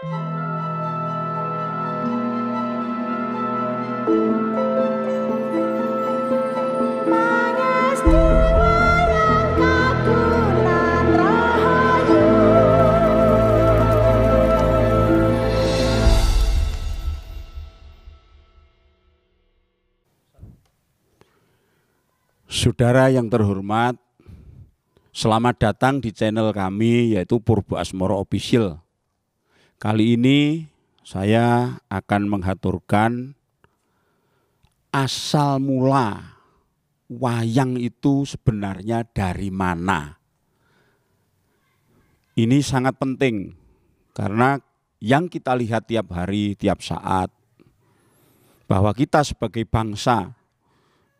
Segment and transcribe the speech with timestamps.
[0.00, 0.16] Saudara
[23.12, 24.00] yang terhormat,
[25.12, 28.80] selamat datang di channel kami yaitu Purbo Asmoro Official.
[29.80, 30.68] Kali ini
[31.00, 33.32] saya akan menghaturkan
[34.92, 36.36] asal mula
[37.08, 40.20] wayang itu sebenarnya dari mana.
[42.36, 43.56] Ini sangat penting
[44.12, 44.60] karena
[45.00, 47.32] yang kita lihat tiap hari, tiap saat,
[48.68, 50.36] bahwa kita sebagai bangsa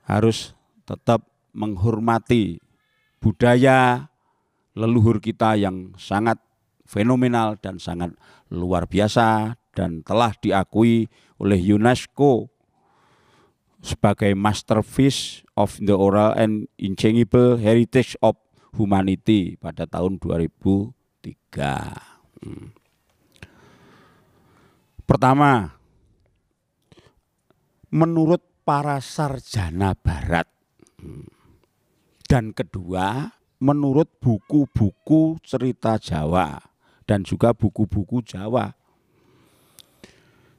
[0.05, 0.53] harus
[0.85, 1.25] tetap
[1.57, 2.61] menghormati
[3.25, 4.05] budaya
[4.77, 6.37] leluhur kita yang sangat
[6.91, 8.19] fenomenal dan sangat
[8.51, 11.07] luar biasa dan telah diakui
[11.39, 12.51] oleh UNESCO
[13.79, 18.35] sebagai masterpiece of the oral and inchangeable heritage of
[18.75, 20.91] humanity pada tahun 2003.
[22.43, 22.75] Hmm.
[25.07, 25.79] Pertama,
[27.95, 30.47] menurut para sarjana barat
[32.31, 36.70] dan kedua, menurut buku-buku cerita Jawa
[37.11, 38.71] dan juga buku-buku Jawa.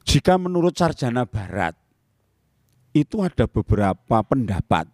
[0.04, 1.72] Jika menurut sarjana barat,
[2.92, 4.84] itu ada beberapa pendapat.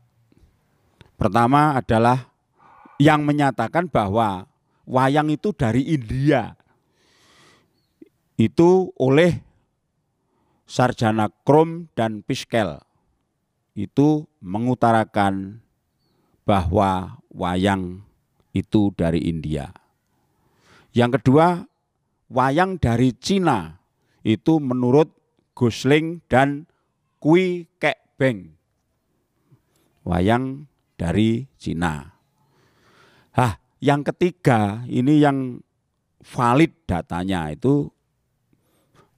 [1.18, 2.30] Pertama adalah
[3.02, 4.46] yang menyatakan bahwa
[4.86, 6.54] wayang itu dari India.
[8.38, 9.42] Itu oleh
[10.62, 12.78] sarjana Krom dan Piskel
[13.74, 15.58] itu mengutarakan
[16.46, 18.06] bahwa wayang
[18.54, 19.74] itu dari India.
[20.92, 21.68] Yang kedua,
[22.32, 23.80] wayang dari Cina
[24.24, 25.12] itu menurut
[25.52, 26.68] Gosling dan
[27.18, 28.54] Kui Kek Beng.
[30.06, 32.14] Wayang dari Cina.
[33.34, 35.62] Hah, yang ketiga ini yang
[36.22, 37.90] valid datanya itu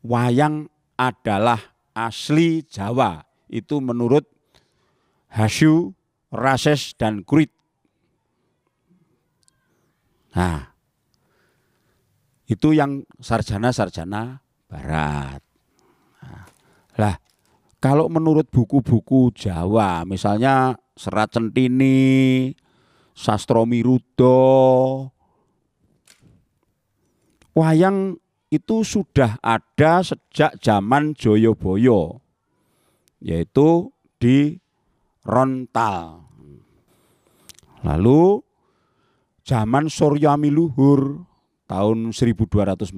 [0.04, 0.68] wayang
[1.00, 1.60] adalah
[1.96, 3.24] asli Jawa.
[3.50, 4.28] Itu menurut
[5.30, 5.94] Hasyu,
[6.30, 7.50] Rases, dan Kurit.
[10.34, 10.69] Nah,
[12.50, 15.38] itu yang sarjana-sarjana barat.
[16.18, 16.44] Nah,
[16.98, 17.14] lah,
[17.78, 22.50] kalau menurut buku-buku Jawa, misalnya Serat Centini,
[23.14, 24.34] Sastro Mirudo,
[27.54, 28.18] wayang
[28.50, 32.18] itu sudah ada sejak zaman Joyoboyo,
[33.22, 34.58] yaitu di
[35.22, 36.26] Rontal.
[37.86, 38.42] Lalu
[39.46, 41.29] zaman Suryami Luhur
[41.70, 42.90] tahun 1244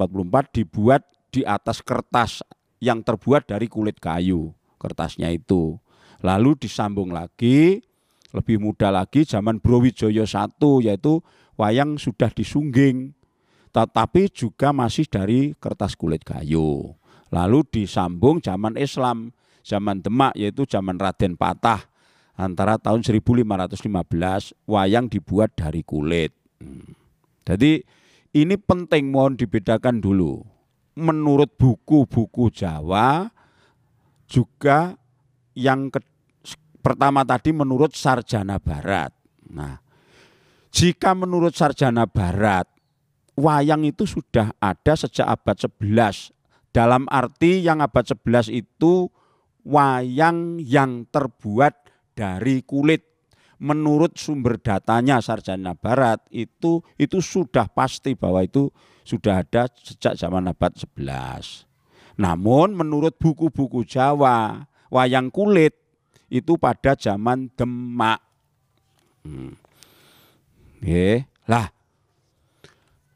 [0.56, 2.41] dibuat di atas kertas
[2.81, 4.56] yang terbuat dari kulit kayu.
[4.81, 5.77] Kertasnya itu.
[6.25, 7.84] Lalu disambung lagi
[8.32, 10.49] lebih mudah lagi zaman Browijoyo I
[10.88, 11.21] yaitu
[11.61, 13.12] wayang sudah disungging
[13.72, 16.93] tetapi juga masih dari kertas kulit kayu.
[17.32, 19.32] Lalu disambung zaman Islam,
[19.65, 21.88] zaman Demak yaitu zaman Raden Patah
[22.37, 23.49] antara tahun 1515
[24.69, 26.37] wayang dibuat dari kulit.
[26.61, 26.93] Hmm.
[27.49, 27.81] Jadi
[28.32, 30.41] ini penting mohon dibedakan dulu.
[30.93, 33.28] Menurut buku-buku Jawa
[34.28, 34.97] juga
[35.56, 36.00] yang ke,
[36.81, 39.12] pertama tadi menurut sarjana barat.
[39.53, 39.81] Nah,
[40.72, 42.69] jika menurut sarjana barat
[43.37, 46.32] wayang itu sudah ada sejak abad 11.
[46.72, 49.12] Dalam arti yang abad 11 itu
[49.64, 51.76] wayang yang terbuat
[52.16, 53.12] dari kulit
[53.62, 58.67] menurut sumber datanya sarjana barat itu itu sudah pasti bahwa itu
[59.06, 61.71] sudah ada sejak zaman abad 11.
[62.19, 65.78] Namun menurut buku-buku Jawa, wayang kulit
[66.27, 68.19] itu pada zaman Demak.
[69.23, 69.55] Hmm.
[71.47, 71.71] Lah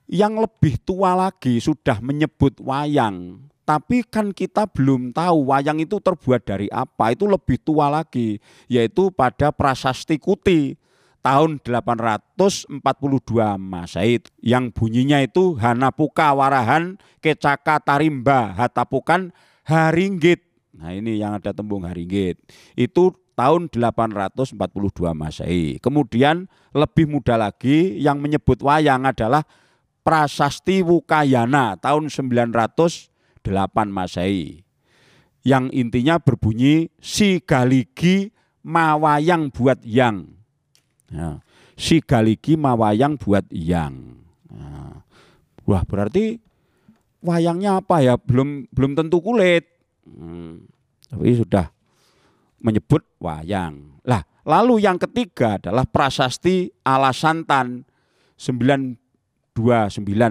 [0.07, 6.47] yang lebih tua lagi sudah menyebut wayang tapi kan kita belum tahu wayang itu terbuat
[6.47, 7.11] dari apa.
[7.11, 8.39] Itu lebih tua lagi,
[8.71, 10.79] yaitu pada Prasasti Kuti
[11.27, 12.71] tahun 842
[13.59, 19.35] Masehi yang bunyinya itu Hanapuka Warahan Kecaka Tarimba Hatapukan
[19.67, 20.47] Haringgit.
[20.79, 22.39] Nah ini yang ada tembung Haringgit.
[22.79, 24.55] Itu tahun 842
[25.11, 25.83] Masehi.
[25.83, 29.43] Kemudian lebih muda lagi yang menyebut wayang adalah
[30.07, 33.16] Prasasti Wukayana tahun 900
[33.47, 34.67] 8 Masehi.
[35.47, 38.35] Yang intinya berbunyi si galigi
[38.67, 40.27] mawayang buat yang.
[41.07, 41.39] Ya,
[41.79, 44.19] si galigi mawayang buat yang.
[44.51, 45.07] Nah,
[45.63, 46.43] wah berarti
[47.23, 48.19] wayangnya apa ya?
[48.19, 49.71] Belum belum tentu kulit.
[50.03, 50.67] Hmm,
[51.07, 51.71] tapi sudah
[52.59, 54.03] menyebut wayang.
[54.03, 57.87] Lah, lalu yang ketiga adalah prasasti Alasantan
[58.35, 58.99] 929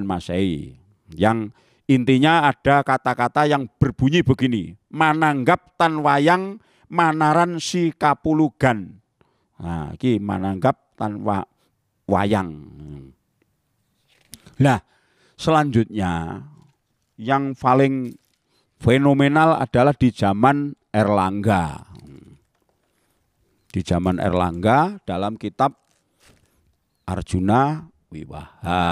[0.03, 0.75] Masehi
[1.15, 6.57] yang intinya ada kata-kata yang berbunyi begini, mananggap tan wayang
[6.89, 9.01] manaran si kapulugan.
[9.55, 11.41] Nah, ini mananggap tan wa,
[12.09, 12.51] wayang.
[14.59, 14.79] Nah,
[15.35, 16.43] selanjutnya
[17.19, 18.15] yang paling
[18.79, 21.83] fenomenal adalah di zaman Erlangga.
[23.71, 25.75] Di zaman Erlangga dalam kitab
[27.03, 28.83] Arjuna Wiwaha.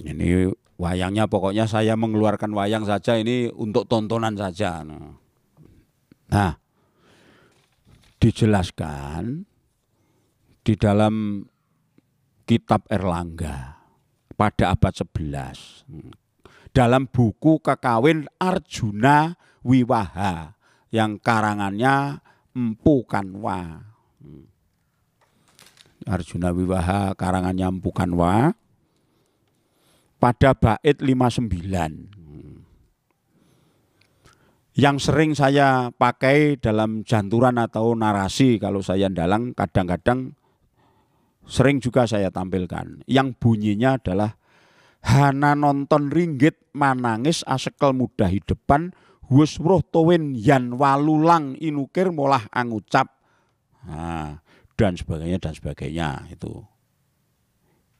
[0.00, 0.48] Ini
[0.80, 4.80] wayangnya pokoknya saya mengeluarkan wayang saja ini untuk tontonan saja.
[6.32, 6.52] Nah,
[8.16, 9.44] dijelaskan
[10.64, 11.44] di dalam
[12.48, 13.82] kitab Erlangga
[14.32, 20.56] pada abad 11 dalam buku kekawin Arjuna Wiwaha
[20.88, 22.24] yang karangannya
[22.56, 23.92] Empu Kanwa.
[26.08, 28.56] Arjuna Wiwaha karangannya Empu Kanwa
[30.22, 32.22] pada bait 59
[34.72, 40.32] yang sering saya pakai dalam janturan atau narasi kalau saya dalang kadang-kadang
[41.44, 43.04] sering juga saya tampilkan.
[43.04, 44.38] Yang bunyinya adalah
[45.02, 48.94] Hana nonton ringgit manangis asekel muda depan
[49.28, 53.10] Hus roh towin yan walulang inukir molah angucap.
[53.82, 54.40] Nah,
[54.78, 56.62] dan sebagainya dan sebagainya itu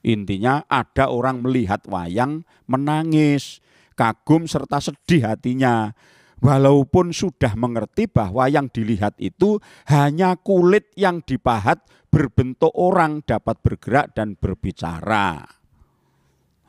[0.03, 3.63] intinya ada orang melihat wayang menangis
[3.95, 5.95] kagum serta sedih hatinya
[6.43, 11.79] walaupun sudah mengerti bahwa yang dilihat itu hanya kulit yang dipahat
[12.11, 15.41] berbentuk orang dapat bergerak dan berbicara.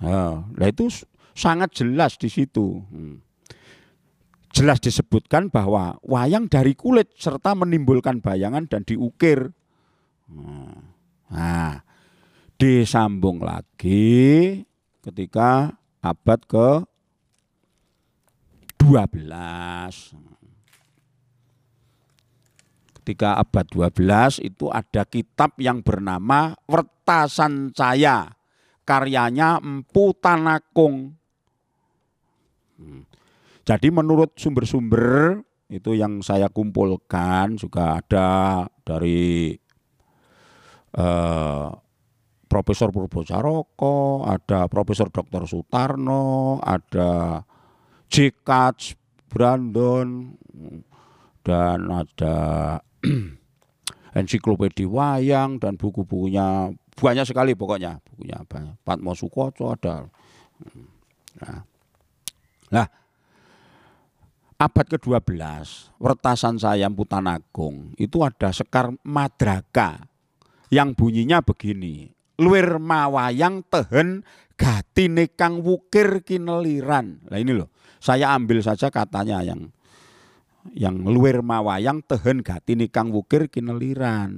[0.01, 0.89] Nah, itu
[1.35, 2.81] sangat jelas di situ.
[2.89, 3.21] Hmm.
[4.55, 9.51] Jelas disebutkan bahwa wayang dari kulit serta menimbulkan bayangan dan diukir.
[10.31, 11.83] Nah,
[12.57, 14.63] disambung lagi
[15.03, 16.69] ketika abad ke
[18.81, 20.17] 12.
[23.01, 28.33] Ketika abad 12 itu ada kitab yang bernama Wertasancaya.
[28.85, 31.17] Karyanya Empu Tanakung.
[32.77, 33.09] Hmm.
[33.65, 35.41] Jadi menurut sumber-sumber
[35.73, 39.57] itu yang saya kumpulkan juga ada dari
[40.93, 41.67] eh,
[42.55, 45.51] Profesor Purbo Caroko, ada Profesor Dr.
[45.51, 47.43] Sutarno, ada
[48.07, 48.95] Jekats,
[49.27, 50.31] Brandon,
[51.43, 52.79] dan ada
[54.23, 57.99] ensiklopedia wayang dan buku-bukunya banyak sekali pokoknya.
[58.07, 58.79] Bukunya banyak.
[58.87, 60.07] Patmo Sukoco ada.
[61.43, 61.59] Nah,
[62.71, 62.87] nah
[64.55, 65.43] abad ke-12
[65.99, 70.07] Wertasan Sayam Putanagung itu ada sekar madraka
[70.71, 77.71] yang bunyinya begini luir mawayang tehen gatine kang wukir kineliran nah ini loh
[78.03, 79.73] saya ambil saja katanya yang
[80.73, 84.33] yang luwer mawayang tehen gatini kang wukir kineliran.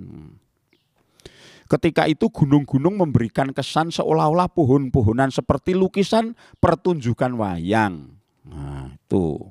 [1.67, 8.07] Ketika itu gunung-gunung memberikan kesan seolah-olah pohon-pohonan seperti lukisan pertunjukan wayang.
[8.47, 9.51] Nah, itu.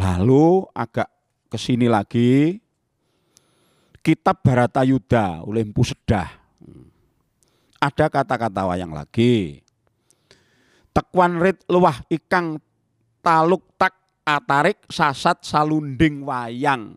[0.00, 1.12] Lalu agak
[1.52, 2.56] ke sini lagi
[4.00, 6.43] kitab Baratayuda oleh Empu Sedah.
[7.84, 9.60] Ada kata-kata wayang lagi.
[10.96, 12.56] Tekwan rit luah ikang
[13.20, 13.92] taluk tak
[14.24, 16.96] atarik sasat salunding wayang.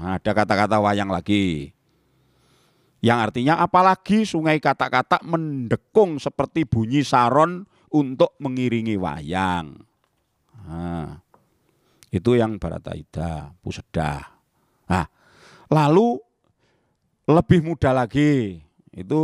[0.00, 1.68] Ada kata-kata wayang lagi.
[3.04, 9.76] Yang artinya apalagi sungai kata-kata mendekung seperti bunyi saron untuk mengiringi wayang.
[10.64, 11.20] Nah,
[12.08, 14.24] itu yang Barataida, Pusedah.
[14.88, 15.06] Nah,
[15.68, 16.16] lalu
[17.28, 18.64] lebih mudah lagi
[18.96, 19.20] itu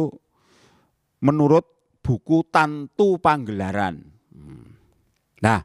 [1.22, 1.64] menurut
[2.02, 4.02] buku Tantu Panggelaran.
[5.42, 5.60] Nah,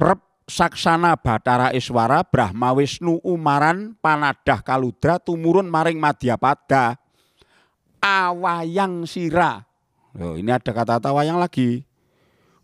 [0.00, 6.96] Rep Saksana Batara Iswara Brahma Wisnu Umaran Panadah Kaludra tumurun maring Madyapada
[8.00, 9.64] awayang sira.
[10.16, 11.84] Loh, ini ada kata-kata wayang lagi.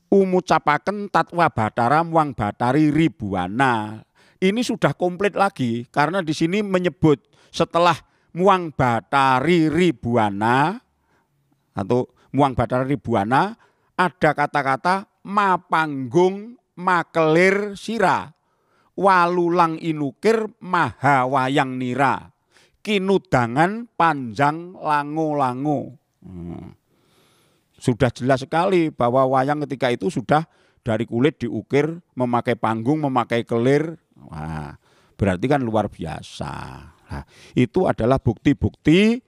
[0.09, 4.05] Umucapaken tatwa batara muang batari ribuana.
[4.39, 7.19] Ini sudah komplit lagi karena di sini menyebut
[7.51, 7.97] setelah
[8.37, 10.84] muang batari ribuana
[11.75, 13.55] atau muang batari ribuana
[13.95, 18.35] ada kata-kata mapanggung makelir sira
[18.95, 22.35] walulang inukir maha wayang nira
[22.85, 25.97] kinudangan panjang lango-lango.
[26.21, 26.77] Hmm.
[27.81, 30.45] Sudah jelas sekali bahwa wayang ketika itu sudah
[30.85, 33.97] dari kulit diukir, memakai panggung, memakai kelir.
[34.29, 34.77] Wah,
[35.17, 36.53] berarti kan luar biasa.
[37.09, 37.25] Nah,
[37.57, 39.21] itu adalah bukti-bukti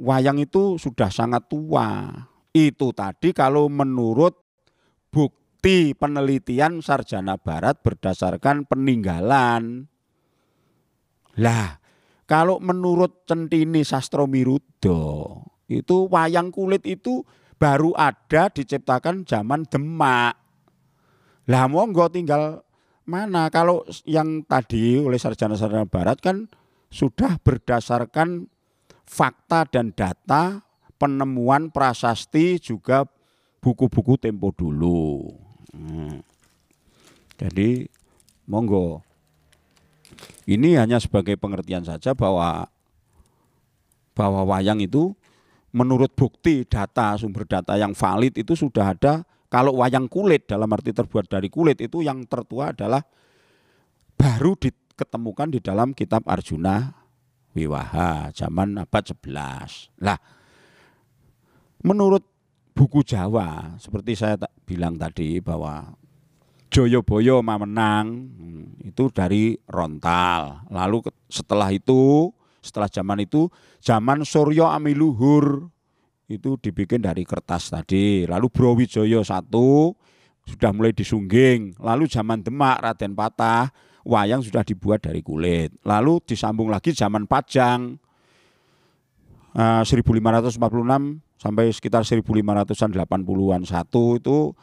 [0.00, 2.12] wayang itu sudah sangat tua.
[2.56, 4.32] Itu tadi kalau menurut
[5.12, 9.88] bukti penelitian sarjana barat berdasarkan peninggalan.
[11.36, 11.76] Lah,
[12.24, 15.36] kalau menurut Centini Sastro Mirudo,
[15.68, 17.20] itu wayang kulit itu
[17.60, 20.32] baru ada diciptakan zaman Demak.
[21.46, 22.64] Lah monggo tinggal
[23.06, 26.50] mana kalau yang tadi oleh sarjana-sarjana barat kan
[26.90, 28.50] sudah berdasarkan
[29.06, 30.60] fakta dan data
[30.98, 33.06] penemuan prasasti juga
[33.62, 35.32] buku-buku tempo dulu.
[35.72, 36.20] Hmm.
[37.38, 37.86] Jadi
[38.50, 39.02] monggo.
[40.46, 42.70] Ini hanya sebagai pengertian saja bahwa
[44.16, 45.12] bahwa wayang itu
[45.76, 50.94] menurut bukti data sumber data yang valid itu sudah ada kalau wayang kulit dalam arti
[50.94, 53.04] terbuat dari kulit itu yang tertua adalah
[54.16, 57.05] baru diketemukan di dalam kitab Arjuna
[57.56, 60.04] Wiwaha zaman abad 11.
[60.04, 60.20] Lah
[61.80, 62.20] menurut
[62.76, 64.36] buku Jawa seperti saya
[64.68, 65.96] bilang tadi bahwa
[66.68, 70.66] Joyoboyo menang hmm, itu dari Rontal.
[70.68, 72.28] Lalu setelah itu,
[72.60, 73.48] setelah zaman itu,
[73.80, 75.72] zaman Suryo Amiluhur
[76.26, 78.26] itu dibikin dari kertas tadi.
[78.26, 79.94] Lalu Browijoyo satu
[80.44, 81.78] sudah mulai disungging.
[81.78, 83.70] Lalu zaman Demak Raden Patah
[84.06, 85.74] wayang sudah dibuat dari kulit.
[85.82, 87.98] Lalu disambung lagi zaman Pajang
[89.58, 90.62] uh, 1546
[91.36, 94.54] sampai sekitar 1580-an satu itu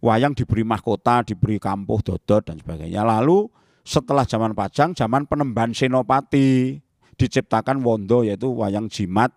[0.00, 3.04] wayang diberi mahkota, diberi kampuh, dodot dan sebagainya.
[3.04, 3.52] Lalu
[3.84, 6.80] setelah zaman Pajang, zaman Penemban Senopati
[7.20, 9.30] diciptakan Wondo yaitu wayang jimat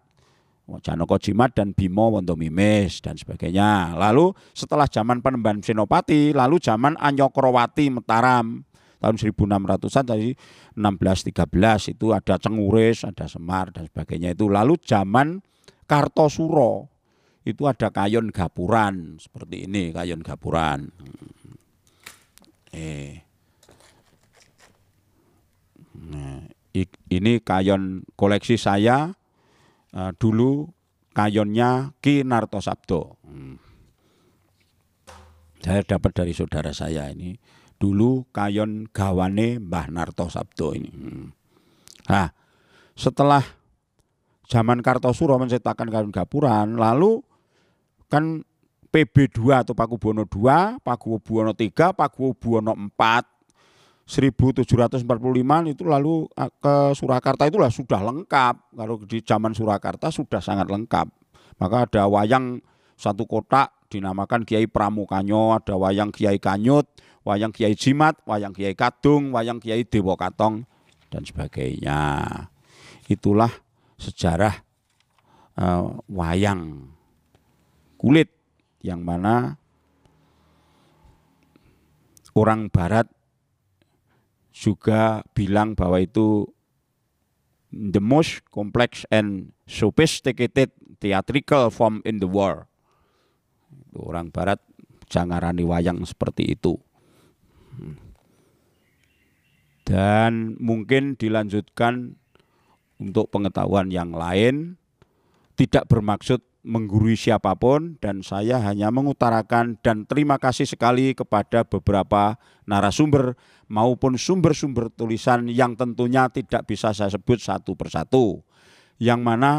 [0.78, 3.98] Janoko Jimat dan Bimo Wondo Mimis dan sebagainya.
[3.98, 8.69] Lalu setelah zaman Penemban Senopati, lalu zaman Anyokrowati Mataram
[9.00, 10.36] tahun 1600-an tadi
[10.76, 14.52] 1613 itu ada Cenguris, ada Semar dan sebagainya itu.
[14.52, 15.40] Lalu zaman
[15.88, 16.92] Kartosuro
[17.48, 20.92] itu ada kayon gapuran seperti ini kayon gapuran.
[22.76, 23.26] Eh.
[26.00, 26.46] Nah,
[27.10, 29.16] ini kayon koleksi saya
[29.96, 30.70] uh, dulu
[31.16, 33.18] kayonnya Ki Nartosabdo.
[33.26, 33.58] Hmm.
[35.60, 37.36] Saya dapat dari saudara saya ini
[37.80, 40.92] dulu kayon gawane Mbah Narto Sabdo ini.
[42.12, 42.28] Nah,
[42.94, 43.42] setelah
[44.46, 47.24] zaman Kartosuro mencetakkan kayon gapuran, lalu
[48.12, 48.44] kan
[48.90, 53.40] PB2 atau Pakubuwono 2, Pakubuwono 3, Pakubuwono 4
[54.10, 55.06] 1745
[55.70, 58.74] itu lalu ke Surakarta itulah sudah lengkap.
[58.74, 61.06] Kalau di zaman Surakarta sudah sangat lengkap.
[61.62, 62.58] Maka ada wayang
[62.98, 66.90] satu kotak dinamakan Kiai Pramukanyo, ada wayang Kiai Kanyut,
[67.24, 70.64] wayang Kiai Jimat, wayang Kiai Kadung, wayang Kiai Dewa Katong
[71.10, 72.00] dan sebagainya.
[73.10, 73.50] Itulah
[74.00, 74.64] sejarah
[75.60, 76.94] uh, wayang
[78.00, 78.32] kulit
[78.80, 79.60] yang mana
[82.38, 83.10] orang barat
[84.56, 86.48] juga bilang bahwa itu
[87.72, 92.68] the most complex and sophisticated theatrical form in the world.
[93.96, 94.60] Orang barat
[95.08, 96.80] jangarani wayang seperti itu.
[99.84, 102.14] Dan mungkin dilanjutkan
[103.02, 104.78] untuk pengetahuan yang lain,
[105.58, 112.36] tidak bermaksud menggurui siapa pun dan saya hanya mengutarakan dan terima kasih sekali kepada beberapa
[112.68, 113.40] narasumber
[113.72, 118.44] maupun sumber-sumber tulisan yang tentunya tidak bisa saya sebut satu persatu.
[119.00, 119.52] Yang mana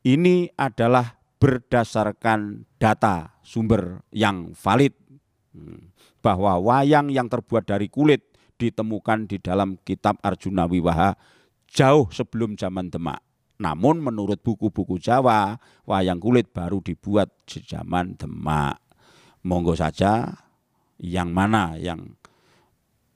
[0.00, 4.99] ini adalah berdasarkan data sumber yang valid.
[6.22, 8.30] Bahwa wayang yang terbuat dari kulit
[8.60, 11.16] ditemukan di dalam kitab Arjuna Wiwaha
[11.70, 13.24] jauh sebelum zaman Demak.
[13.60, 18.80] Namun menurut buku-buku Jawa, wayang kulit baru dibuat di zaman Demak.
[19.44, 20.32] Monggo saja
[21.00, 22.16] yang mana yang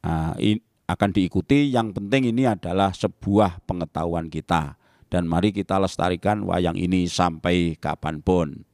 [0.04, 4.76] uh, in, akan diikuti, yang penting ini adalah sebuah pengetahuan kita.
[5.08, 8.66] Dan mari kita lestarikan wayang ini sampai kapan pun.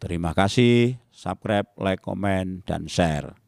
[0.00, 3.39] Terima kasih, subscribe, like, komen, dan share.